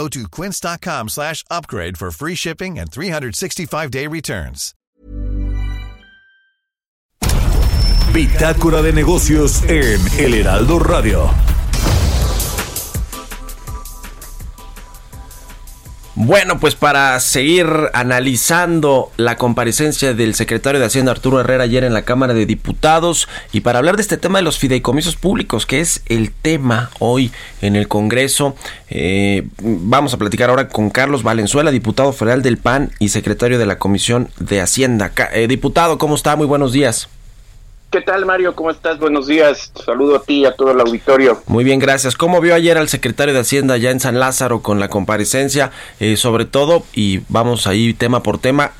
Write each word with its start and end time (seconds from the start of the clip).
Go 0.00 0.08
to 0.08 0.26
quince.com 0.30 1.08
slash 1.10 1.44
upgrade 1.50 1.98
for 1.98 2.10
free 2.10 2.34
shipping 2.34 2.78
and 2.78 2.90
365-day 2.90 4.06
returns. 4.06 4.74
Bitácora 8.10 8.80
de 8.80 8.94
negocios 8.94 9.62
en 9.64 10.00
El 10.18 10.32
Heraldo 10.32 10.78
Radio. 10.78 11.28
Bueno, 16.16 16.58
pues 16.58 16.74
para 16.74 17.18
seguir 17.20 17.68
analizando 17.94 19.12
la 19.16 19.36
comparecencia 19.36 20.12
del 20.12 20.34
secretario 20.34 20.80
de 20.80 20.86
Hacienda 20.86 21.12
Arturo 21.12 21.40
Herrera 21.40 21.64
ayer 21.64 21.84
en 21.84 21.94
la 21.94 22.02
Cámara 22.02 22.34
de 22.34 22.46
Diputados 22.46 23.28
y 23.52 23.60
para 23.60 23.78
hablar 23.78 23.94
de 23.94 24.02
este 24.02 24.16
tema 24.16 24.40
de 24.40 24.42
los 24.42 24.58
fideicomisos 24.58 25.14
públicos, 25.14 25.66
que 25.66 25.80
es 25.80 26.02
el 26.06 26.32
tema 26.32 26.90
hoy 26.98 27.30
en 27.62 27.76
el 27.76 27.86
Congreso, 27.86 28.56
eh, 28.88 29.46
vamos 29.62 30.12
a 30.12 30.18
platicar 30.18 30.50
ahora 30.50 30.68
con 30.68 30.90
Carlos 30.90 31.22
Valenzuela, 31.22 31.70
diputado 31.70 32.12
federal 32.12 32.42
del 32.42 32.58
PAN 32.58 32.90
y 32.98 33.10
secretario 33.10 33.58
de 33.60 33.66
la 33.66 33.78
Comisión 33.78 34.30
de 34.40 34.60
Hacienda. 34.60 35.12
Eh, 35.32 35.46
diputado, 35.46 35.96
¿cómo 35.98 36.16
está? 36.16 36.34
Muy 36.34 36.46
buenos 36.46 36.72
días. 36.72 37.08
¿Qué 37.90 38.00
tal, 38.00 38.24
Mario? 38.24 38.54
¿Cómo 38.54 38.70
estás? 38.70 39.00
Buenos 39.00 39.26
días. 39.26 39.72
Saludo 39.84 40.14
a 40.14 40.22
ti 40.22 40.42
y 40.42 40.44
a 40.44 40.52
todo 40.52 40.70
el 40.70 40.80
auditorio. 40.80 41.42
Muy 41.48 41.64
bien, 41.64 41.80
gracias. 41.80 42.14
¿Cómo 42.14 42.40
vio 42.40 42.54
ayer 42.54 42.78
al 42.78 42.88
secretario 42.88 43.34
de 43.34 43.40
Hacienda 43.40 43.76
ya 43.78 43.90
en 43.90 43.98
San 43.98 44.20
Lázaro 44.20 44.62
con 44.62 44.78
la 44.78 44.88
comparecencia? 44.88 45.72
Eh, 45.98 46.16
sobre 46.16 46.44
todo, 46.44 46.84
y 46.92 47.22
vamos 47.28 47.66
ahí 47.66 47.92
tema 47.92 48.22
por 48.22 48.38
tema, 48.38 48.70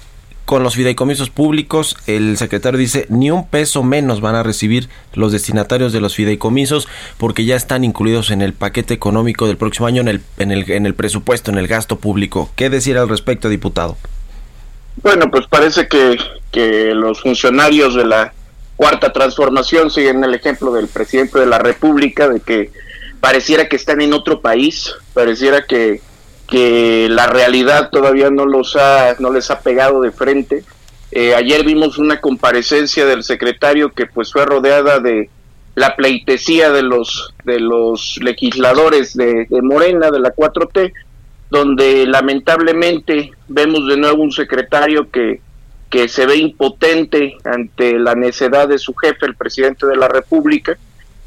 con 0.44 0.62
los 0.62 0.76
fideicomisos 0.76 1.28
públicos, 1.28 1.96
el 2.06 2.36
secretario 2.36 2.78
dice 2.78 3.06
ni 3.08 3.32
un 3.32 3.48
peso 3.48 3.82
menos 3.82 4.20
van 4.20 4.36
a 4.36 4.44
recibir 4.44 4.88
los 5.14 5.32
destinatarios 5.32 5.92
de 5.92 6.00
los 6.00 6.14
fideicomisos 6.14 6.88
porque 7.18 7.44
ya 7.44 7.56
están 7.56 7.82
incluidos 7.82 8.30
en 8.30 8.42
el 8.42 8.52
paquete 8.52 8.94
económico 8.94 9.48
del 9.48 9.56
próximo 9.56 9.88
año 9.88 10.02
en 10.02 10.08
el, 10.08 10.22
en 10.38 10.52
el, 10.52 10.70
en 10.70 10.86
el 10.86 10.94
presupuesto, 10.94 11.50
en 11.50 11.58
el 11.58 11.66
gasto 11.66 11.96
público. 11.96 12.50
¿Qué 12.54 12.70
decir 12.70 12.96
al 12.96 13.08
respecto, 13.08 13.48
diputado? 13.48 13.96
Bueno, 15.02 15.30
pues 15.30 15.46
parece 15.48 15.88
que, 15.88 16.16
que 16.52 16.94
los 16.94 17.20
funcionarios 17.20 17.94
de 17.94 18.04
la 18.04 18.34
cuarta 18.80 19.12
transformación, 19.12 19.90
siguen 19.90 20.24
el 20.24 20.32
ejemplo 20.32 20.72
del 20.72 20.88
presidente 20.88 21.38
de 21.38 21.44
la 21.44 21.58
República, 21.58 22.30
de 22.30 22.40
que 22.40 22.70
pareciera 23.20 23.68
que 23.68 23.76
están 23.76 24.00
en 24.00 24.14
otro 24.14 24.40
país, 24.40 24.94
pareciera 25.12 25.66
que, 25.66 26.00
que 26.48 27.06
la 27.10 27.26
realidad 27.26 27.90
todavía 27.90 28.30
no 28.30 28.46
los 28.46 28.76
ha, 28.76 29.16
no 29.18 29.34
les 29.34 29.50
ha 29.50 29.60
pegado 29.60 30.00
de 30.00 30.12
frente. 30.12 30.64
Eh, 31.12 31.34
ayer 31.34 31.62
vimos 31.62 31.98
una 31.98 32.22
comparecencia 32.22 33.04
del 33.04 33.22
secretario 33.22 33.92
que 33.92 34.06
pues 34.06 34.32
fue 34.32 34.46
rodeada 34.46 34.98
de 34.98 35.28
la 35.74 35.94
pleitesía 35.94 36.70
de 36.70 36.82
los 36.82 37.34
de 37.44 37.60
los 37.60 38.18
legisladores 38.22 39.14
de, 39.14 39.44
de 39.50 39.60
Morena, 39.60 40.10
de 40.10 40.20
la 40.20 40.34
4T, 40.34 40.90
donde 41.50 42.06
lamentablemente 42.06 43.32
vemos 43.46 43.86
de 43.88 43.98
nuevo 43.98 44.22
un 44.22 44.32
secretario 44.32 45.10
que 45.10 45.42
que 45.90 46.08
se 46.08 46.24
ve 46.24 46.36
impotente 46.36 47.36
ante 47.44 47.98
la 47.98 48.14
necedad 48.14 48.68
de 48.68 48.78
su 48.78 48.94
jefe, 48.94 49.26
el 49.26 49.34
presidente 49.34 49.86
de 49.86 49.96
la 49.96 50.08
República, 50.08 50.78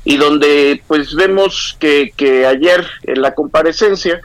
y 0.05 0.17
donde 0.17 0.81
pues 0.87 1.15
vemos 1.15 1.75
que, 1.79 2.13
que 2.15 2.45
ayer 2.45 2.85
en 3.03 3.21
la 3.21 3.35
comparecencia, 3.35 4.21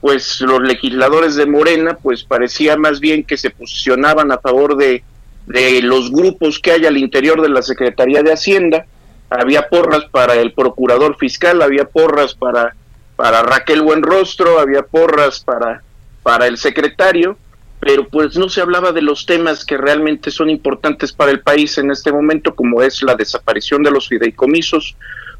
pues 0.00 0.40
los 0.40 0.60
legisladores 0.62 1.36
de 1.36 1.46
Morena, 1.46 1.96
pues 2.02 2.24
parecía 2.24 2.76
más 2.76 3.00
bien 3.00 3.22
que 3.22 3.36
se 3.36 3.50
posicionaban 3.50 4.32
a 4.32 4.38
favor 4.38 4.76
de, 4.76 5.04
de 5.46 5.82
los 5.82 6.10
grupos 6.10 6.58
que 6.58 6.72
hay 6.72 6.86
al 6.86 6.96
interior 6.96 7.40
de 7.42 7.50
la 7.50 7.62
Secretaría 7.62 8.22
de 8.22 8.32
Hacienda, 8.32 8.86
había 9.30 9.68
porras 9.68 10.04
para 10.10 10.34
el 10.34 10.52
procurador 10.52 11.16
fiscal, 11.16 11.62
había 11.62 11.84
porras 11.84 12.34
para, 12.34 12.74
para 13.16 13.42
Raquel 13.42 13.82
Buenrostro, 13.82 14.58
había 14.58 14.82
porras 14.82 15.40
para, 15.40 15.82
para 16.22 16.46
el 16.46 16.58
secretario, 16.58 17.36
pero 17.84 18.06
pues 18.06 18.36
no 18.36 18.48
se 18.48 18.60
hablaba 18.60 18.92
de 18.92 19.02
los 19.02 19.26
temas 19.26 19.64
que 19.64 19.76
realmente 19.76 20.30
son 20.30 20.48
importantes 20.48 21.12
para 21.12 21.32
el 21.32 21.40
país 21.40 21.78
en 21.78 21.90
este 21.90 22.12
momento, 22.12 22.54
como 22.54 22.80
es 22.80 23.02
la 23.02 23.16
desaparición 23.16 23.82
de 23.82 23.90
los 23.90 24.06
fideicomisos, 24.06 24.94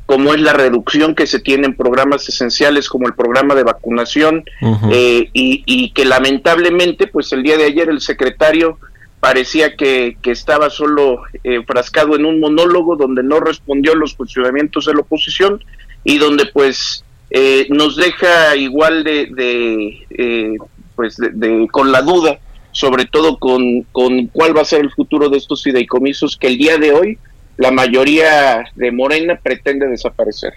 como 0.06 0.34
es 0.34 0.40
la 0.40 0.52
reducción 0.52 1.14
que 1.14 1.28
se 1.28 1.38
tiene 1.38 1.68
en 1.68 1.76
programas 1.76 2.28
esenciales 2.28 2.88
como 2.88 3.06
el 3.06 3.14
programa 3.14 3.54
de 3.54 3.62
vacunación, 3.62 4.44
eh, 4.90 5.30
y, 5.32 5.90
que 5.90 6.04
lamentablemente, 6.04 7.06
pues 7.06 7.32
el 7.32 7.44
día 7.44 7.56
de 7.56 7.66
ayer 7.66 7.88
el 7.88 8.00
secretario 8.00 8.76
parecía 9.20 9.76
que, 9.76 10.16
que 10.20 10.32
estaba 10.32 10.68
solo 10.68 11.22
eh, 11.44 11.62
frascado 11.64 12.16
en 12.16 12.24
un 12.24 12.40
monólogo 12.40 12.96
donde 12.96 13.22
no 13.22 13.38
respondió 13.38 13.92
a 13.92 13.96
los 13.96 14.14
cuestionamientos 14.14 14.86
de 14.86 14.94
la 14.94 15.02
oposición 15.02 15.62
y 16.02 16.18
donde 16.18 16.46
pues 16.46 17.04
eh, 17.30 17.66
nos 17.70 17.94
deja 17.94 18.56
igual 18.56 19.04
de, 19.04 19.28
de 19.30 20.58
pues 21.02 21.16
de, 21.16 21.66
con 21.72 21.90
la 21.90 22.00
duda, 22.00 22.38
sobre 22.70 23.06
todo 23.06 23.36
con, 23.38 23.82
con 23.90 24.28
cuál 24.28 24.56
va 24.56 24.60
a 24.60 24.64
ser 24.64 24.82
el 24.82 24.92
futuro 24.92 25.28
de 25.28 25.36
estos 25.36 25.64
fideicomisos 25.64 26.36
que 26.36 26.46
el 26.46 26.58
día 26.58 26.78
de 26.78 26.92
hoy 26.92 27.18
la 27.56 27.72
mayoría 27.72 28.66
de 28.76 28.92
Morena 28.92 29.36
pretende 29.42 29.88
desaparecer. 29.88 30.52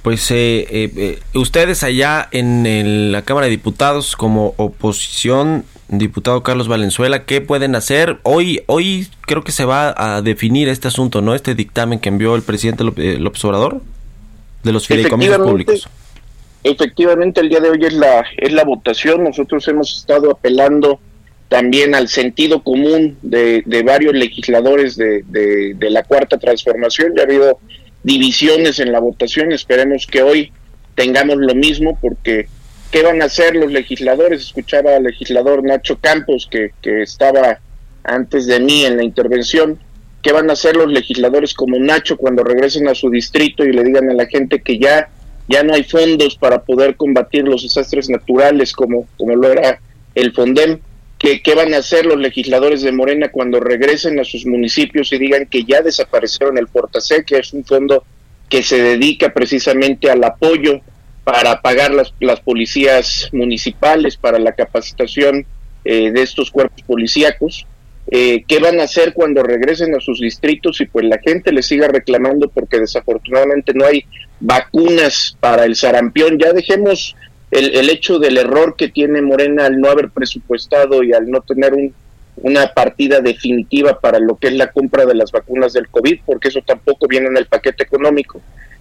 Pues 0.00 0.30
eh, 0.30 0.66
eh, 0.70 0.92
eh, 0.96 1.22
ustedes 1.34 1.82
allá 1.82 2.26
en 2.30 3.12
la 3.12 3.20
Cámara 3.20 3.48
de 3.48 3.50
Diputados 3.50 4.16
como 4.16 4.54
oposición, 4.56 5.66
diputado 5.88 6.42
Carlos 6.42 6.66
Valenzuela, 6.66 7.26
¿qué 7.26 7.42
pueden 7.42 7.74
hacer? 7.74 8.18
Hoy, 8.22 8.62
hoy 8.64 9.08
creo 9.26 9.44
que 9.44 9.52
se 9.52 9.66
va 9.66 9.94
a 9.94 10.22
definir 10.22 10.70
este 10.70 10.88
asunto, 10.88 11.20
¿no? 11.20 11.34
Este 11.34 11.54
dictamen 11.54 11.98
que 11.98 12.08
envió 12.08 12.34
el 12.34 12.42
presidente 12.42 12.82
López 12.82 13.44
Obrador 13.44 13.82
de 14.62 14.72
los 14.72 14.86
fideicomisos 14.86 15.36
públicos. 15.36 15.86
Efectivamente, 16.64 17.42
el 17.42 17.50
día 17.50 17.60
de 17.60 17.68
hoy 17.68 17.84
es 17.84 17.92
la, 17.92 18.24
es 18.38 18.50
la 18.50 18.64
votación. 18.64 19.22
Nosotros 19.22 19.68
hemos 19.68 19.98
estado 19.98 20.30
apelando 20.30 20.98
también 21.48 21.94
al 21.94 22.08
sentido 22.08 22.62
común 22.62 23.18
de, 23.20 23.62
de 23.66 23.82
varios 23.82 24.14
legisladores 24.14 24.96
de, 24.96 25.22
de, 25.26 25.90
la 25.90 26.04
cuarta 26.04 26.38
transformación. 26.38 27.12
Ya 27.14 27.22
ha 27.22 27.26
habido 27.26 27.60
divisiones 28.02 28.78
en 28.78 28.92
la 28.92 29.00
votación. 29.00 29.52
Esperemos 29.52 30.06
que 30.06 30.22
hoy 30.22 30.52
tengamos 30.94 31.36
lo 31.36 31.54
mismo 31.54 31.98
porque 32.00 32.48
¿qué 32.90 33.02
van 33.02 33.20
a 33.20 33.26
hacer 33.26 33.54
los 33.56 33.70
legisladores? 33.70 34.40
Escuchaba 34.40 34.96
al 34.96 35.02
legislador 35.02 35.62
Nacho 35.62 35.98
Campos 36.00 36.48
que, 36.50 36.70
que 36.80 37.02
estaba 37.02 37.58
antes 38.04 38.46
de 38.46 38.58
mí 38.60 38.86
en 38.86 38.96
la 38.96 39.04
intervención. 39.04 39.78
¿Qué 40.22 40.32
van 40.32 40.48
a 40.48 40.54
hacer 40.54 40.76
los 40.76 40.90
legisladores 40.90 41.52
como 41.52 41.78
Nacho 41.78 42.16
cuando 42.16 42.42
regresen 42.42 42.88
a 42.88 42.94
su 42.94 43.10
distrito 43.10 43.66
y 43.66 43.72
le 43.72 43.84
digan 43.84 44.08
a 44.10 44.14
la 44.14 44.24
gente 44.24 44.62
que 44.62 44.78
ya 44.78 45.10
ya 45.48 45.62
no 45.62 45.74
hay 45.74 45.84
fondos 45.84 46.36
para 46.36 46.62
poder 46.62 46.96
combatir 46.96 47.46
los 47.46 47.62
desastres 47.62 48.08
naturales 48.08 48.72
como, 48.72 49.06
como 49.16 49.36
lo 49.36 49.50
era 49.50 49.80
el 50.14 50.32
FONDEM. 50.32 50.80
¿Qué, 51.18 51.42
¿Qué 51.42 51.54
van 51.54 51.72
a 51.74 51.78
hacer 51.78 52.06
los 52.06 52.18
legisladores 52.18 52.82
de 52.82 52.92
Morena 52.92 53.30
cuando 53.30 53.60
regresen 53.60 54.18
a 54.20 54.24
sus 54.24 54.46
municipios 54.46 55.12
y 55.12 55.18
digan 55.18 55.46
que 55.46 55.64
ya 55.64 55.80
desaparecieron 55.80 56.58
el 56.58 56.68
Fortasec, 56.68 57.24
que 57.26 57.38
es 57.38 57.52
un 57.52 57.64
fondo 57.64 58.04
que 58.48 58.62
se 58.62 58.82
dedica 58.82 59.32
precisamente 59.32 60.10
al 60.10 60.22
apoyo 60.24 60.80
para 61.22 61.62
pagar 61.62 61.92
las, 61.92 62.12
las 62.20 62.40
policías 62.40 63.30
municipales, 63.32 64.16
para 64.16 64.38
la 64.38 64.52
capacitación 64.52 65.46
eh, 65.84 66.10
de 66.10 66.22
estos 66.22 66.50
cuerpos 66.50 66.82
policíacos? 66.82 67.66
Eh, 68.10 68.44
¿Qué 68.46 68.58
van 68.58 68.80
a 68.80 68.84
hacer 68.84 69.14
cuando 69.14 69.42
regresen 69.42 69.94
a 69.94 70.00
sus 70.00 70.20
distritos 70.20 70.80
y 70.80 70.86
pues 70.86 71.06
la 71.06 71.18
gente 71.18 71.52
les 71.52 71.66
siga 71.66 71.88
reclamando 71.88 72.48
porque 72.48 72.78
desafortunadamente 72.78 73.72
no 73.74 73.86
hay 73.86 74.04
vacunas 74.40 75.36
para 75.40 75.64
el 75.64 75.74
sarampión? 75.74 76.38
Ya 76.38 76.52
dejemos 76.52 77.16
el, 77.50 77.74
el 77.74 77.88
hecho 77.88 78.18
del 78.18 78.36
error 78.36 78.76
que 78.76 78.88
tiene 78.88 79.22
Morena 79.22 79.66
al 79.66 79.80
no 79.80 79.88
haber 79.88 80.10
presupuestado 80.10 81.02
y 81.02 81.12
al 81.12 81.30
no 81.30 81.40
tener 81.40 81.72
un, 81.72 81.94
una 82.36 82.72
partida 82.72 83.20
definitiva 83.20 84.00
para 84.00 84.18
lo 84.18 84.36
que 84.36 84.48
es 84.48 84.54
la 84.54 84.70
compra 84.72 85.06
de 85.06 85.14
las 85.14 85.30
vacunas 85.30 85.72
del 85.72 85.88
COVID, 85.88 86.20
porque 86.26 86.48
eso 86.48 86.60
tampoco 86.66 87.06
viene 87.06 87.28
en 87.28 87.36
el 87.36 87.46
paquete 87.46 87.84
económico. 87.84 88.40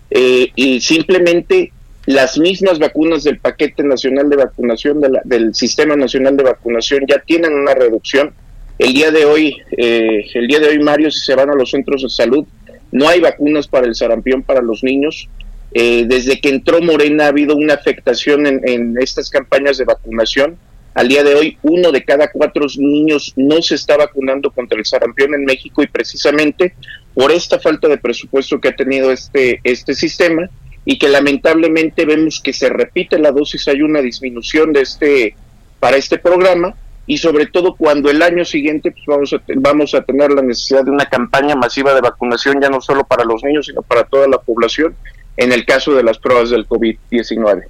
Eh, 0.09 0.51
y 0.55 0.81
simplemente 0.81 1.71
las 2.05 2.37
mismas 2.37 2.79
vacunas 2.79 3.23
del 3.23 3.39
paquete 3.39 3.83
nacional 3.83 4.29
de 4.29 4.35
vacunación, 4.37 4.99
de 4.99 5.21
del 5.23 5.55
sistema 5.55 5.95
nacional 5.95 6.35
de 6.35 6.43
vacunación, 6.43 7.05
ya 7.07 7.19
tienen 7.19 7.53
una 7.53 7.73
reducción 7.73 8.33
el 8.79 8.93
día 8.93 9.11
de 9.11 9.25
hoy, 9.25 9.55
eh, 9.77 10.25
el 10.33 10.47
día 10.47 10.59
de 10.59 10.69
hoy, 10.69 10.79
Mario, 10.79 11.11
si 11.11 11.19
se 11.19 11.35
van 11.35 11.49
a 11.49 11.55
los 11.55 11.71
centros 11.71 12.01
de 12.01 12.09
salud, 12.09 12.45
no 12.91 13.07
hay 13.07 13.19
vacunas 13.19 13.67
para 13.67 13.87
el 13.87 13.95
sarampión 13.95 14.43
para 14.43 14.61
los 14.61 14.83
niños. 14.83 15.29
Eh, 15.73 16.05
desde 16.07 16.39
que 16.39 16.49
entró 16.49 16.81
Morena 16.81 17.25
ha 17.25 17.29
habido 17.29 17.55
una 17.55 17.73
afectación 17.73 18.45
en, 18.45 18.95
estas 18.99 19.29
campañas 19.29 19.77
de 19.77 19.85
vacunación. 19.85 20.57
Al 20.93 21.07
día 21.07 21.23
de 21.23 21.33
hoy, 21.33 21.57
uno 21.63 21.91
de 21.91 22.03
cada 22.03 22.31
cuatro 22.31 22.67
niños 22.77 23.33
no 23.35 23.63
se 23.63 23.75
está 23.75 23.97
vacunando 23.97 24.51
contra 24.51 24.77
el 24.77 24.85
sarampión 24.85 25.33
en 25.33 25.43
México 25.43 25.81
y 25.81 25.87
precisamente 25.87 26.75
por 27.15 27.31
esta 27.31 27.57
falta 27.59 27.87
de 27.87 27.97
presupuesto 27.97 28.61
que 28.61 28.67
ha 28.67 28.75
tenido 28.75 29.11
este, 29.11 29.59
este 29.63 29.95
sistema 29.95 30.47
y 30.85 30.99
que 30.99 31.09
lamentablemente 31.09 32.05
vemos 32.05 32.41
que 32.41 32.53
se 32.53 32.69
repite 32.69 33.17
la 33.17 33.31
dosis, 33.31 33.67
hay 33.67 33.81
una 33.81 34.01
disminución 34.01 34.73
de 34.73 34.81
este 34.81 35.35
para 35.79 35.97
este 35.97 36.19
programa 36.19 36.75
y 37.05 37.17
sobre 37.17 37.47
todo 37.47 37.75
cuando 37.75 38.09
el 38.09 38.21
año 38.21 38.45
siguiente 38.45 38.91
pues 38.91 39.03
vamos 39.05 39.33
a 39.33 39.41
vamos 39.57 39.93
a 39.93 40.01
tener 40.03 40.31
la 40.31 40.41
necesidad 40.41 40.85
de 40.85 40.91
una 40.91 41.05
campaña 41.05 41.55
masiva 41.55 41.93
de 41.93 42.01
vacunación 42.01 42.61
ya 42.61 42.69
no 42.69 42.79
solo 42.79 43.03
para 43.03 43.25
los 43.25 43.43
niños 43.43 43.65
sino 43.65 43.81
para 43.81 44.03
toda 44.05 44.27
la 44.27 44.37
población 44.37 44.95
en 45.37 45.51
el 45.51 45.65
caso 45.65 45.93
de 45.93 46.03
las 46.03 46.17
pruebas 46.19 46.49
del 46.49 46.67
COVID-19. 46.67 47.63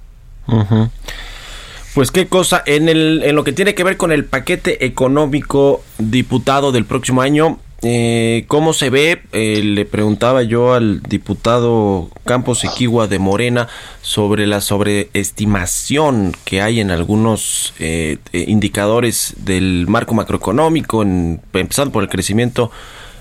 Pues 1.94 2.10
qué 2.10 2.26
cosa, 2.26 2.62
en, 2.66 2.88
el, 2.88 3.22
en 3.22 3.36
lo 3.36 3.44
que 3.44 3.52
tiene 3.52 3.74
que 3.74 3.84
ver 3.84 3.96
con 3.96 4.10
el 4.10 4.24
paquete 4.24 4.84
económico 4.84 5.82
diputado 5.98 6.72
del 6.72 6.84
próximo 6.84 7.22
año, 7.22 7.60
eh, 7.84 8.44
¿Cómo 8.48 8.72
se 8.72 8.88
ve? 8.88 9.22
Eh, 9.32 9.62
le 9.62 9.84
preguntaba 9.84 10.42
yo 10.42 10.72
al 10.72 11.02
diputado 11.02 12.08
Campos 12.24 12.64
Equigua 12.64 13.06
de 13.06 13.18
Morena 13.18 13.68
sobre 14.00 14.46
la 14.46 14.60
sobreestimación 14.60 16.32
que 16.44 16.62
hay 16.62 16.80
en 16.80 16.90
algunos 16.90 17.74
eh, 17.78 18.18
indicadores 18.32 19.34
del 19.38 19.86
marco 19.86 20.14
macroeconómico, 20.14 21.02
en, 21.02 21.42
empezando 21.52 21.92
por 21.92 22.02
el 22.02 22.08
crecimiento 22.08 22.70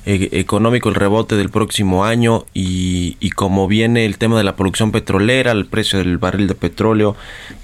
e-, 0.05 0.29
económico, 0.39 0.89
el 0.89 0.95
rebote 0.95 1.35
del 1.35 1.50
próximo 1.50 2.05
año 2.05 2.45
y, 2.53 3.17
y 3.19 3.29
como 3.31 3.67
viene 3.67 4.05
el 4.05 4.17
tema 4.17 4.38
de 4.38 4.44
la 4.44 4.55
producción 4.55 4.91
petrolera, 4.91 5.51
el 5.51 5.65
precio 5.65 6.00
del 6.00 6.17
barril 6.17 6.47
de 6.47 6.55
petróleo 6.55 7.15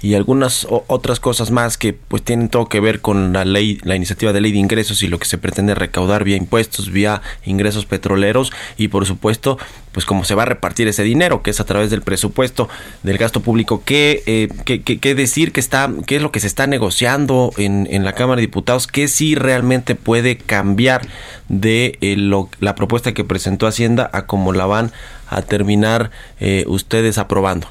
y 0.02 0.14
algunas 0.14 0.66
otras 0.70 1.20
cosas 1.20 1.50
más 1.50 1.76
que 1.76 1.92
pues 1.92 2.22
tienen 2.22 2.48
todo 2.48 2.66
que 2.66 2.80
ver 2.80 3.00
con 3.00 3.32
la 3.32 3.44
ley, 3.44 3.78
la 3.82 3.96
iniciativa 3.96 4.32
de 4.32 4.40
ley 4.40 4.52
de 4.52 4.58
ingresos 4.58 5.02
y 5.02 5.08
lo 5.08 5.18
que 5.18 5.26
se 5.26 5.38
pretende 5.38 5.74
recaudar 5.74 6.24
vía 6.24 6.36
impuestos, 6.36 6.90
vía 6.90 7.22
ingresos 7.44 7.86
petroleros 7.86 8.52
y 8.76 8.88
por 8.88 9.06
supuesto 9.06 9.58
pues 9.92 10.06
cómo 10.06 10.24
se 10.24 10.34
va 10.34 10.44
a 10.44 10.46
repartir 10.46 10.86
ese 10.88 11.02
dinero 11.02 11.42
que 11.42 11.50
es 11.50 11.60
a 11.60 11.64
través 11.64 11.90
del 11.90 12.02
presupuesto 12.02 12.68
del 13.02 13.18
gasto 13.18 13.40
público. 13.40 13.82
Qué, 13.84 14.22
eh, 14.26 14.48
qué, 14.64 14.82
qué, 14.82 15.14
decir 15.14 15.52
que 15.52 15.60
está 15.60 15.90
qué 16.06 16.16
es 16.16 16.22
lo 16.22 16.30
que 16.30 16.40
se 16.40 16.46
está 16.46 16.66
negociando 16.66 17.52
en, 17.56 17.88
en 17.90 18.04
la 18.04 18.12
Cámara 18.12 18.36
de 18.36 18.42
Diputados 18.46 18.86
qué 18.86 19.08
sí 19.08 19.34
realmente 19.34 19.94
puede 19.94 20.36
cambiar 20.36 21.06
de 21.48 21.98
eh, 22.00 22.16
lo, 22.30 22.48
la 22.60 22.74
propuesta 22.74 23.12
que 23.12 23.24
presentó 23.24 23.66
Hacienda 23.66 24.08
a 24.12 24.26
cómo 24.26 24.52
la 24.52 24.66
van 24.66 24.92
a 25.28 25.42
terminar 25.42 26.10
eh, 26.40 26.64
ustedes 26.66 27.18
aprobando 27.18 27.68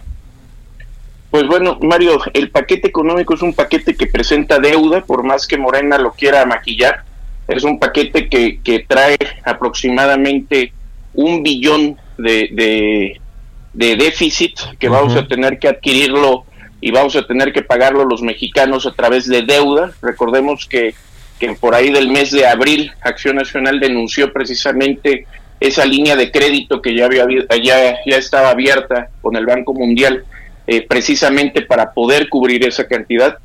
pues 1.31 1.45
bueno, 1.45 1.77
Mario, 1.81 2.19
el 2.33 2.50
paquete 2.50 2.88
económico 2.88 3.35
es 3.35 3.41
un 3.44 3.53
paquete 3.53 3.95
que 3.95 4.07
presenta 4.07 4.57
deuda, 4.57 5.01
por 5.01 5.23
más 5.23 5.45
que 5.45 5.57
Morena 5.57 6.00
lo 6.00 6.13
quiera 6.13 6.44
maquillar. 6.45 7.03
Es 7.47 7.63
un 7.63 7.79
paquete 7.79 8.27
que, 8.29 8.59
que 8.63 8.79
trae 8.88 9.17
aproximadamente 9.44 10.73
un 11.13 11.44
billón 11.44 11.97
de, 12.17 13.19
de, 13.73 13.95
déficit 13.95 14.59
que 14.79 14.89
vamos 14.89 15.15
a 15.15 15.27
tener 15.27 15.59
que 15.59 15.67
adquirirlo 15.67 16.45
y 16.81 16.91
vamos 16.91 17.15
a 17.15 17.25
tener 17.25 17.53
que 17.53 17.61
pagarlo 17.61 18.06
los 18.06 18.21
mexicanos 18.21 18.85
a 18.85 18.94
través 18.94 19.27
de 19.27 19.44
deuda. 19.44 19.91
Recordemos 20.01 20.65
que, 20.65 20.95
que 21.39 21.53
por 21.53 21.74
ahí 21.74 21.91
del 21.91 22.09
mes 22.09 22.31
de 22.31 22.45
abril 22.45 22.91
Acción 23.01 23.38
Nacional 23.38 23.80
denunció 23.80 24.31
precisamente 24.33 25.25
esa 25.59 25.86
línea 25.86 26.15
de 26.15 26.31
crédito 26.31 26.81
que 26.81 26.95
ya, 26.95 27.06
había, 27.06 27.25
ya, 27.62 27.97
ya 28.06 28.18
estaba 28.18 28.50
abierta 28.50 29.09
con 29.21 29.36
el 29.36 29.45
Banco 29.45 29.74
Mundial 29.74 30.25
eh, 30.68 30.86
precisamente 30.88 31.62
para 31.63 31.94
poder 31.94 32.30
cubrir 32.30 32.68
esa 32.68 32.88
cantidad. 32.88 33.38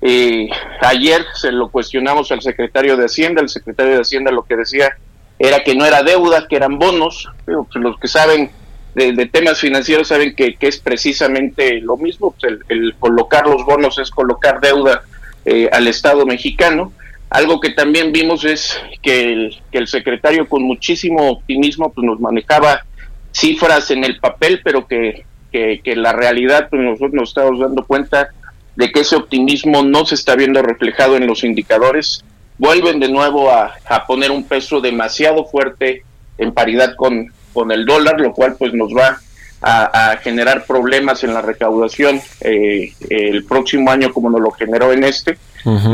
Eh, 0.00 0.48
ayer 0.80 1.24
se 1.34 1.52
lo 1.52 1.68
cuestionamos 1.68 2.32
al 2.32 2.42
secretario 2.42 2.96
de 2.96 3.04
Hacienda, 3.04 3.40
el 3.40 3.48
secretario 3.48 3.94
de 3.94 4.00
Hacienda 4.00 4.32
lo 4.32 4.42
que 4.42 4.56
decía 4.56 4.96
era 5.38 5.62
que 5.62 5.74
no 5.74 5.86
era 5.86 6.02
deuda, 6.02 6.46
que 6.48 6.56
eran 6.56 6.78
bonos, 6.78 7.28
pues, 7.44 7.56
los 7.74 7.98
que 7.98 8.08
saben 8.08 8.50
de, 8.94 9.26
temas 9.26 9.60
financieros 9.60 10.08
saben 10.08 10.34
que, 10.34 10.56
es 10.60 10.78
precisamente 10.78 11.80
lo 11.80 11.96
mismo, 11.96 12.34
pues, 12.38 12.52
el, 12.68 12.94
colocar 12.98 13.46
los 13.46 13.64
bonos 13.64 13.98
es 13.98 14.10
colocar 14.10 14.60
deuda 14.60 15.02
eh, 15.44 15.68
al 15.72 15.88
Estado 15.88 16.26
mexicano. 16.26 16.92
Algo 17.32 17.60
que 17.60 17.70
también 17.70 18.12
vimos 18.12 18.44
es 18.44 18.80
que 19.02 19.50
el, 19.72 19.88
secretario 19.88 20.48
con 20.48 20.62
muchísimo 20.62 21.30
optimismo 21.30 21.92
pues, 21.92 22.04
nos 22.04 22.20
manejaba 22.20 22.84
cifras 23.32 23.90
en 23.90 24.04
el 24.04 24.20
papel, 24.20 24.60
pero 24.62 24.86
que 24.86 25.24
que, 25.52 25.94
la 25.96 26.12
realidad, 26.12 26.68
pues 26.70 26.82
nosotros 26.82 27.12
nos 27.12 27.28
estamos 27.28 27.60
dando 27.60 27.84
cuenta 27.84 28.30
de 28.74 28.90
que 28.90 29.00
ese 29.00 29.16
optimismo 29.16 29.82
no 29.82 30.06
se 30.06 30.14
está 30.14 30.34
viendo 30.34 30.62
reflejado 30.62 31.16
en 31.16 31.26
los 31.26 31.44
indicadores. 31.44 32.24
Vuelven 32.58 33.00
de 33.00 33.08
nuevo 33.08 33.50
a, 33.50 33.74
poner 34.06 34.30
un 34.30 34.44
peso 34.44 34.80
demasiado 34.80 35.44
fuerte 35.44 36.04
en 36.38 36.52
paridad 36.52 36.94
con, 36.96 37.32
con 37.52 37.70
el 37.70 37.84
dólar, 37.84 38.20
lo 38.20 38.32
cual 38.32 38.56
pues 38.58 38.72
nos 38.72 38.90
va 38.92 39.18
a, 39.62 40.16
generar 40.22 40.64
problemas 40.66 41.24
en 41.24 41.34
la 41.34 41.42
recaudación 41.42 42.20
eh, 42.40 42.92
el 43.08 43.44
próximo 43.44 43.90
año 43.90 44.12
como 44.12 44.30
nos 44.30 44.40
lo 44.40 44.50
generó 44.50 44.92
en 44.92 45.04
este. 45.04 45.38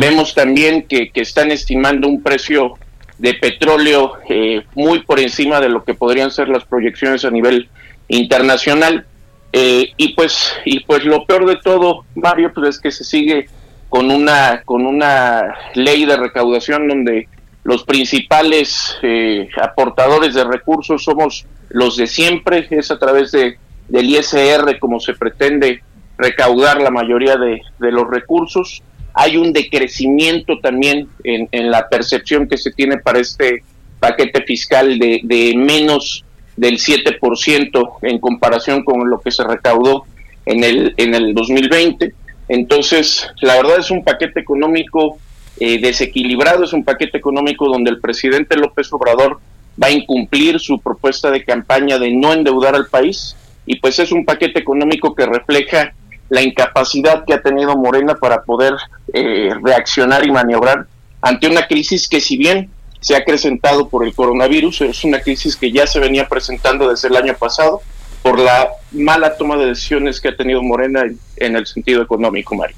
Vemos 0.01 0.35
también 0.35 0.85
que, 0.85 1.11
que, 1.11 1.21
están 1.21 1.51
estimando 1.51 2.09
un 2.09 2.23
precio 2.23 2.79
de 3.19 3.35
petróleo 3.35 4.15
eh, 4.29 4.65
muy 4.75 5.01
por 5.01 5.21
encima 5.21 5.61
de 5.61 5.69
lo 5.69 5.85
que 5.85 5.95
podrían 5.95 6.31
ser 6.31 6.49
las 6.49 6.65
proyecciones 6.65 7.25
a 7.25 7.31
nivel 7.31 7.69
internacional. 8.09 9.05
Eh, 9.53 9.93
y 9.97 10.15
pues 10.15 10.55
y 10.65 10.81
pues 10.81 11.05
lo 11.05 11.25
peor 11.25 11.47
de 11.47 11.57
todo, 11.57 12.05
Mario, 12.15 12.53
pues 12.55 12.77
es 12.77 12.81
que 12.81 12.91
se 12.91 13.05
sigue 13.05 13.47
con 13.89 14.11
una 14.11 14.63
con 14.65 14.87
una 14.87 15.55
ley 15.75 16.05
de 16.05 16.17
recaudación 16.17 16.87
donde 16.87 17.29
los 17.69 17.85
principales 17.85 18.97
eh, 19.03 19.47
aportadores 19.61 20.33
de 20.33 20.43
recursos 20.43 21.05
somos 21.05 21.45
los 21.69 21.99
de 21.99 22.07
siempre, 22.07 22.67
es 22.71 22.91
a 22.91 22.99
través 22.99 23.31
de 23.31 23.59
del 23.89 24.09
ISR 24.09 24.79
como 24.79 25.01
se 25.01 25.13
pretende 25.13 25.83
recaudar 26.17 26.81
la 26.81 26.91
mayoría 26.91 27.37
de, 27.37 27.61
los 27.79 28.09
recursos. 28.09 28.83
Hay 29.13 29.37
un 29.37 29.53
decrecimiento 29.53 30.61
también 30.61 31.09
en, 31.25 31.47
en, 31.53 31.71
la 31.71 31.91
percepción 31.91 32.49
que 32.49 32.57
se 32.57 32.73
tiene 32.73 32.97
para 32.97 33.19
este 33.19 33.63
paquete 34.01 34.45
fiscal 34.45 34.99
de, 34.99 35.21
de 35.25 35.55
menos 35.55 36.25
del 36.57 36.79
7% 36.79 37.99
en 38.01 38.19
comparación 38.19 38.83
con 38.83 39.11
lo 39.11 39.21
que 39.21 39.31
se 39.31 39.45
recaudó 39.45 40.05
en 40.47 40.65
el, 40.65 40.95
en 40.97 41.15
el 41.15 41.35
2020. 41.35 42.15
Entonces, 42.49 43.29
la 43.43 43.57
verdad 43.57 43.79
es 43.79 43.91
un 43.91 44.03
paquete 44.03 44.41
económico 44.41 45.19
eh, 45.61 45.81
desequilibrado, 45.81 46.65
es 46.65 46.73
un 46.73 46.85
paquete 46.85 47.19
económico 47.19 47.69
donde 47.69 47.91
el 47.91 48.01
presidente 48.01 48.57
López 48.57 48.93
Obrador 48.93 49.41
va 49.83 49.89
a 49.89 49.91
incumplir 49.91 50.59
su 50.61 50.81
propuesta 50.81 51.31
de 51.31 51.45
campaña 51.45 51.99
de 51.99 52.13
no 52.13 52.33
endeudar 52.33 52.75
al 52.75 52.87
país 52.87 53.37
y 53.67 53.79
pues 53.81 53.99
es 53.99 54.13
un 54.13 54.25
paquete 54.25 54.59
económico 54.59 55.15
que 55.15 55.27
refleja 55.27 55.93
la 56.29 56.43
incapacidad 56.43 57.25
que 57.25 57.35
ha 57.35 57.43
tenido 57.43 57.77
Morena 57.77 58.15
para 58.17 58.43
poder 58.43 58.75
eh, 59.13 59.51
reaccionar 59.63 60.27
y 60.27 60.31
maniobrar 60.31 60.87
ante 61.23 61.49
una 61.49 61.67
crisis 61.67 62.09
que 62.09 62.21
si 62.21 62.37
bien 62.37 62.71
se 63.01 63.15
ha 63.15 63.19
acrecentado 63.19 63.89
por 63.89 64.05
el 64.05 64.15
coronavirus, 64.15 64.83
es 64.83 65.05
una 65.05 65.21
crisis 65.21 65.57
que 65.57 65.71
ya 65.71 65.87
se 65.87 66.01
venía 66.01 66.29
presentando 66.29 66.89
desde 66.91 67.09
el 67.09 67.17
año 67.17 67.35
pasado 67.35 67.81
por 68.23 68.39
la 68.39 68.69
mala 68.93 69.37
toma 69.37 69.57
de 69.57 69.67
decisiones 69.67 70.21
que 70.21 70.29
ha 70.29 70.37
tenido 70.37 70.63
Morena 70.63 71.05
en, 71.37 71.57
el 71.57 71.67
sentido 71.67 72.03
económico, 72.03 72.55
Mario. 72.57 72.77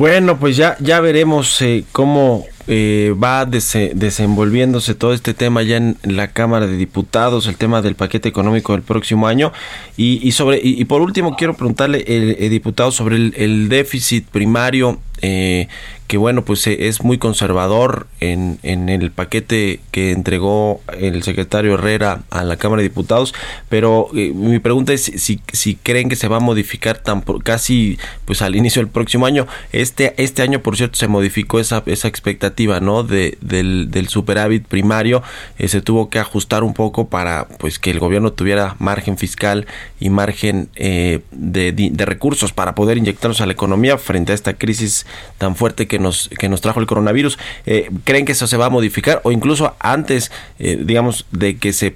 Bueno, 0.00 0.38
pues 0.38 0.56
ya, 0.56 0.78
ya 0.80 0.98
veremos 1.02 1.60
eh, 1.60 1.84
cómo 1.92 2.46
eh, 2.68 3.14
va 3.22 3.44
desenvolviéndose 3.44 4.94
todo 4.94 5.12
este 5.12 5.34
tema 5.34 5.62
ya 5.62 5.76
en 5.76 5.98
la 6.04 6.28
Cámara 6.28 6.66
de 6.66 6.78
Diputados, 6.78 7.46
el 7.46 7.58
tema 7.58 7.82
del 7.82 7.96
paquete 7.96 8.26
económico 8.26 8.72
del 8.72 8.80
próximo 8.80 9.26
año. 9.26 9.52
Y, 9.98 10.32
sobre 10.32 10.58
y, 10.62 10.82
por 10.86 11.02
último 11.02 11.36
quiero 11.36 11.52
preguntarle, 11.52 12.02
el, 12.06 12.34
el 12.40 12.48
diputado, 12.48 12.92
sobre 12.92 13.16
el, 13.16 13.34
el 13.36 13.68
déficit 13.68 14.26
primario 14.26 14.98
eh, 15.20 15.68
que 16.10 16.18
bueno, 16.18 16.44
pues 16.44 16.66
eh, 16.66 16.88
es 16.88 17.04
muy 17.04 17.18
conservador 17.18 18.08
en, 18.18 18.58
en 18.64 18.88
el 18.88 19.12
paquete 19.12 19.78
que 19.92 20.10
entregó 20.10 20.80
el 20.98 21.22
secretario 21.22 21.74
Herrera 21.74 22.22
a 22.30 22.42
la 22.42 22.56
Cámara 22.56 22.82
de 22.82 22.88
Diputados, 22.88 23.32
pero 23.68 24.08
eh, 24.16 24.32
mi 24.34 24.58
pregunta 24.58 24.92
es 24.92 25.04
si, 25.04 25.40
si 25.52 25.76
creen 25.76 26.08
que 26.08 26.16
se 26.16 26.26
va 26.26 26.38
a 26.38 26.40
modificar 26.40 26.98
tan 26.98 27.20
casi 27.44 27.96
pues 28.24 28.42
al 28.42 28.56
inicio 28.56 28.82
del 28.82 28.90
próximo 28.90 29.24
año. 29.24 29.46
Este, 29.70 30.20
este 30.20 30.42
año, 30.42 30.58
por 30.62 30.76
cierto, 30.76 30.96
se 30.96 31.06
modificó 31.06 31.60
esa, 31.60 31.84
esa 31.86 32.08
expectativa, 32.08 32.80
¿no? 32.80 33.04
De, 33.04 33.38
del, 33.40 34.08
superávit 34.08 34.66
primario, 34.66 35.22
eh, 35.58 35.68
se 35.68 35.80
tuvo 35.80 36.10
que 36.10 36.18
ajustar 36.18 36.64
un 36.64 36.74
poco 36.74 37.06
para 37.06 37.46
pues 37.46 37.78
que 37.78 37.92
el 37.92 38.00
gobierno 38.00 38.32
tuviera 38.32 38.74
margen 38.80 39.16
fiscal 39.16 39.68
y 40.00 40.10
margen 40.10 40.70
de, 40.74 41.22
de 41.30 42.04
recursos 42.04 42.52
para 42.52 42.74
poder 42.74 42.98
inyectarlos 42.98 43.40
a 43.40 43.46
la 43.46 43.52
economía 43.52 43.96
frente 43.96 44.32
a 44.32 44.34
esta 44.34 44.54
crisis 44.54 45.06
tan 45.38 45.54
fuerte 45.54 45.86
que 45.86 45.99
nos, 46.00 46.28
que 46.38 46.48
nos 46.48 46.60
trajo 46.60 46.80
el 46.80 46.86
coronavirus. 46.86 47.38
Eh, 47.66 47.90
¿Creen 48.04 48.24
que 48.24 48.32
eso 48.32 48.46
se 48.46 48.56
va 48.56 48.66
a 48.66 48.70
modificar 48.70 49.20
o 49.24 49.32
incluso 49.32 49.74
antes, 49.78 50.32
eh, 50.58 50.78
digamos, 50.80 51.26
de 51.30 51.56
que 51.58 51.72
se 51.72 51.94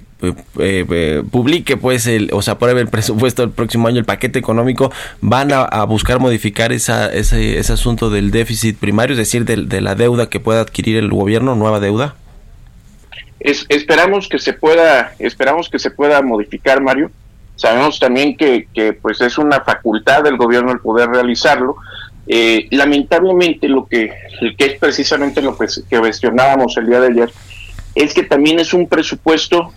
publique, 1.29 1.77
pues, 1.77 2.07
el, 2.07 2.29
o 2.33 2.41
se 2.41 2.49
apruebe 2.49 2.81
el 2.81 2.87
presupuesto 2.87 3.41
del 3.41 3.51
próximo 3.51 3.87
año, 3.87 3.99
el 3.99 4.05
paquete 4.05 4.39
económico, 4.39 4.91
van 5.21 5.51
a, 5.51 5.83
buscar 5.83 6.19
modificar 6.19 6.71
esa, 6.71 7.13
ese, 7.13 7.59
ese, 7.59 7.73
asunto 7.73 8.09
del 8.09 8.31
déficit 8.31 8.77
primario, 8.77 9.13
es 9.13 9.17
decir, 9.19 9.45
de, 9.45 9.57
de 9.57 9.81
la 9.81 9.93
deuda 9.93 10.29
que 10.29 10.39
pueda 10.39 10.61
adquirir 10.61 10.97
el 10.97 11.09
gobierno, 11.09 11.55
nueva 11.55 11.79
deuda? 11.79 12.15
Es, 13.39 13.65
esperamos 13.69 14.27
que 14.27 14.39
se 14.39 14.53
pueda, 14.53 15.13
esperamos 15.19 15.69
que 15.69 15.77
se 15.77 15.91
pueda 15.91 16.21
modificar, 16.23 16.81
Mario. 16.81 17.11
Sabemos 17.55 17.99
también 17.99 18.35
que, 18.35 18.67
que 18.73 18.93
pues 18.93 19.21
es 19.21 19.37
una 19.37 19.61
facultad 19.61 20.23
del 20.23 20.35
gobierno 20.35 20.71
el 20.71 20.79
poder 20.79 21.09
realizarlo. 21.09 21.75
Eh, 22.27 22.67
lamentablemente 22.71 23.67
lo 23.67 23.85
que, 23.85 24.11
que 24.57 24.65
es 24.65 24.79
precisamente 24.79 25.41
lo 25.41 25.55
que, 25.55 25.67
que 25.87 25.99
cuestionábamos 25.99 26.75
el 26.77 26.87
día 26.87 26.99
de 26.99 27.07
ayer 27.07 27.31
es 27.93 28.13
que 28.13 28.23
también 28.23 28.59
es 28.59 28.73
un 28.73 28.87
presupuesto 28.87 29.71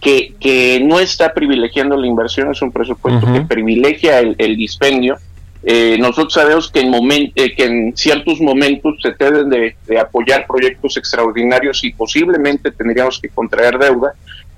que, 0.00 0.34
que 0.38 0.80
no 0.84 1.00
está 1.00 1.32
privilegiando 1.32 1.96
la 1.96 2.06
inversión, 2.06 2.50
es 2.50 2.60
un 2.62 2.70
presupuesto 2.70 3.32
que 3.32 3.40
privilegia 3.40 4.20
el, 4.20 4.36
el 4.38 4.56
dispendio. 4.56 5.16
Eh, 5.66 5.96
nosotros 5.98 6.34
sabemos 6.34 6.70
que 6.70 6.80
en, 6.80 6.92
eh, 7.34 7.54
que 7.56 7.64
en 7.64 7.96
ciertos 7.96 8.38
momentos 8.38 8.96
se 9.00 9.12
deben 9.18 9.48
de, 9.48 9.74
apoyar 9.98 10.46
proyectos 10.46 10.98
extraordinarios 10.98 11.82
y 11.84 11.92
posiblemente 11.92 12.70
tendríamos 12.70 13.18
que 13.18 13.30
contraer 13.30 13.78
deuda, 13.78 14.12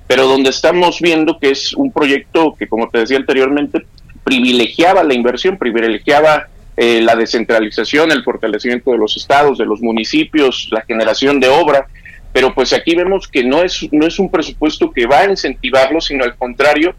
pero 0.08 0.26
donde 0.26 0.50
estamos 0.50 1.00
viendo 1.00 1.38
que 1.38 1.50
es 1.50 1.74
un 1.74 1.92
proyecto 1.92 2.56
que, 2.58 2.66
como 2.66 2.88
te 2.90 2.98
decía 2.98 3.16
anteriormente, 3.16 3.86
privilegiaba 4.24 5.04
la 5.04 5.14
inversión, 5.14 5.56
privilegiaba 5.56 6.48
eh, 6.76 7.00
la 7.00 7.16
descentralización, 7.16 8.12
el 8.12 8.22
fortalecimiento 8.22 8.92
de 8.92 8.98
los 8.98 9.16
estados, 9.16 9.58
de 9.58 9.64
los 9.64 9.80
municipios, 9.80 10.68
la 10.70 10.82
generación 10.82 11.40
de 11.40 11.48
obra, 11.48 11.86
pero 12.32 12.54
pues 12.54 12.74
aquí 12.74 12.94
vemos 12.94 13.28
que 13.28 13.44
no 13.44 13.62
es, 13.62 13.88
no 13.92 14.06
es 14.06 14.18
un 14.18 14.30
presupuesto 14.30 14.90
que 14.92 15.06
va 15.06 15.20
a 15.20 15.30
incentivarlo, 15.30 16.02
sino 16.02 16.22
al 16.22 16.36
contrario, 16.36 16.94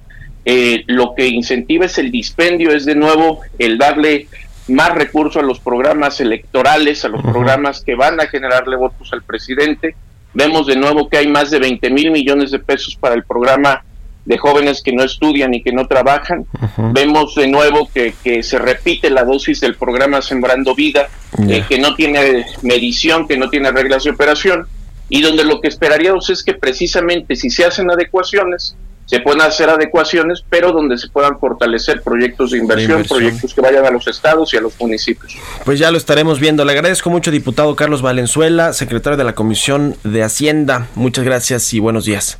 eh, 0.45 0.83
lo 0.87 1.13
que 1.13 1.27
incentiva 1.27 1.85
es 1.85 1.97
el 1.99 2.09
dispendio, 2.09 2.71
es 2.71 2.85
de 2.85 2.95
nuevo 2.95 3.41
el 3.59 3.77
darle 3.77 4.27
más 4.67 4.95
recursos 4.95 5.41
a 5.41 5.45
los 5.45 5.59
programas 5.59 6.19
electorales, 6.21 7.05
a 7.05 7.09
los 7.09 7.21
programas 7.21 7.81
que 7.81 7.95
van 7.95 8.19
a 8.19 8.27
generarle 8.27 8.75
votos 8.77 9.13
al 9.13 9.21
presidente. 9.21 9.95
Vemos 10.33 10.67
de 10.67 10.75
nuevo 10.75 11.07
que 11.09 11.17
hay 11.17 11.27
más 11.27 11.51
de 11.51 11.59
20 11.59 11.89
mil 11.91 12.11
millones 12.11 12.51
de 12.51 12.59
pesos 12.59 12.95
para 12.95 13.13
el 13.15 13.23
programa 13.23 13.83
de 14.27 14.37
jóvenes 14.37 14.81
que 14.83 14.91
no 14.91 15.03
estudian 15.03 15.53
y 15.53 15.63
que 15.63 15.71
no 15.71 15.87
trabajan. 15.87 16.45
Vemos 16.91 17.33
de 17.35 17.47
nuevo 17.47 17.89
que, 17.93 18.13
que, 18.21 18.43
se 18.43 18.59
repite 18.59 19.09
la 19.09 19.23
dosis 19.23 19.61
del 19.61 19.75
programa 19.75 20.21
Sembrando 20.21 20.75
Vida, 20.75 21.07
eh, 21.47 21.63
que 21.67 21.79
no 21.79 21.95
tiene 21.95 22.45
medición, 22.61 23.25
que 23.25 23.37
no 23.37 23.49
tiene 23.49 23.71
reglas 23.71 24.03
de 24.03 24.11
operación, 24.11 24.67
y 25.07 25.21
donde 25.21 25.45
lo 25.45 25.61
que 25.61 25.69
esperaríamos 25.69 26.29
es 26.29 26.43
que 26.43 26.53
precisamente 26.53 27.37
si 27.37 27.49
se 27.49 27.63
hacen 27.63 27.89
adecuaciones, 27.89 28.75
se 29.05 29.21
pueden 29.21 29.39
hacer 29.39 29.69
adecuaciones, 29.69 30.43
pero 30.49 30.73
donde 30.73 30.97
se 30.97 31.07
puedan 31.07 31.39
fortalecer 31.39 32.01
proyectos 32.01 32.51
de 32.51 32.57
inversión, 32.57 33.05
proyectos 33.05 33.53
que 33.53 33.61
vayan 33.61 33.85
a 33.85 33.91
los 33.91 34.05
estados 34.07 34.53
y 34.53 34.57
a 34.57 34.61
los 34.61 34.77
municipios. 34.77 35.37
Pues 35.63 35.79
ya 35.79 35.89
lo 35.89 35.97
estaremos 35.97 36.41
viendo. 36.41 36.65
Le 36.65 36.73
agradezco 36.73 37.09
mucho, 37.09 37.31
diputado 37.31 37.73
Carlos 37.77 38.01
Valenzuela, 38.01 38.73
secretario 38.73 39.15
de 39.15 39.23
la 39.23 39.35
Comisión 39.35 39.95
de 40.03 40.23
Hacienda. 40.23 40.87
Muchas 40.95 41.23
gracias 41.23 41.73
y 41.73 41.79
buenos 41.79 42.03
días. 42.03 42.39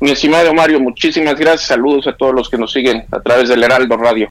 Mi 0.00 0.10
estimado 0.10 0.54
Mario, 0.54 0.80
muchísimas 0.80 1.38
gracias. 1.38 1.68
Saludos 1.68 2.06
a 2.06 2.16
todos 2.16 2.34
los 2.34 2.48
que 2.48 2.56
nos 2.58 2.72
siguen 2.72 3.06
a 3.12 3.20
través 3.20 3.48
del 3.48 3.62
Heraldo 3.62 3.96
Radio. 3.96 4.28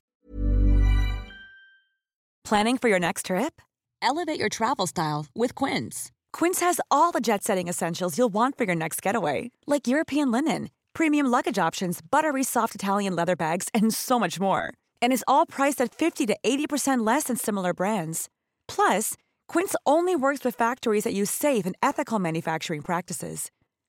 Planning 2.43 2.77
for 2.77 2.89
your 2.89 2.99
next 2.99 3.27
trip? 3.27 3.61
Elevate 4.01 4.39
your 4.39 4.49
travel 4.49 4.87
style 4.87 5.27
with 5.35 5.53
Quince. 5.53 6.11
Quince 6.33 6.61
has 6.61 6.79
all 6.89 7.11
the 7.11 7.19
jet-setting 7.19 7.67
essentials 7.67 8.17
you'll 8.17 8.33
want 8.33 8.57
for 8.57 8.63
your 8.63 8.75
next 8.75 9.01
getaway, 9.01 9.51
like 9.67 9.87
European 9.87 10.31
linen 10.31 10.69
premium 10.99 11.27
luggage 11.27 11.57
options, 11.57 12.01
buttery 12.01 12.43
soft 12.43 12.75
Italian 12.75 13.15
leather 13.15 13.35
bags, 13.35 13.69
and 13.73 13.93
so 13.93 14.19
much 14.19 14.39
more. 14.39 14.73
And 15.01 15.13
is 15.13 15.23
all 15.27 15.45
priced 15.45 15.81
at 15.81 15.93
50 15.93 16.25
to 16.27 16.37
80% 16.43 17.05
less 17.05 17.23
than 17.23 17.35
similar 17.35 17.73
brands. 17.73 18.27
Plus, 18.67 19.15
Quince 19.47 19.75
only 19.85 20.15
works 20.15 20.43
with 20.43 20.55
factories 20.55 21.03
that 21.03 21.13
use 21.13 21.29
safe 21.29 21.65
and 21.65 21.75
ethical 21.81 22.19
manufacturing 22.19 22.81
practices. 22.81 23.51